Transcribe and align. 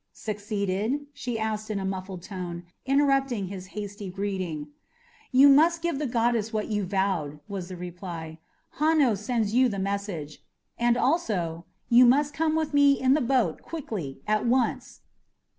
"Succeeded?" 0.13 1.05
she 1.13 1.37
asked 1.37 1.69
in 1.69 1.77
a 1.77 1.85
muffled 1.85 2.23
tone, 2.23 2.63
interrupting 2.87 3.49
his 3.49 3.67
hasty 3.77 4.09
greeting. 4.09 4.69
"You 5.31 5.47
must 5.47 5.83
give 5.83 5.99
the 5.99 6.07
goddess 6.07 6.51
what 6.51 6.69
you 6.69 6.85
vowed," 6.85 7.39
was 7.47 7.67
the 7.69 7.75
reply. 7.77 8.39
"Hanno 8.79 9.13
sends 9.13 9.53
you 9.53 9.69
the 9.69 9.77
message. 9.77 10.41
And 10.75 10.97
also, 10.97 11.65
'You 11.87 12.07
must 12.07 12.33
come 12.33 12.55
with 12.55 12.73
me 12.73 12.99
in 12.99 13.13
the 13.13 13.21
boat 13.21 13.61
quickly 13.61 14.21
at 14.25 14.43
once! 14.43 15.01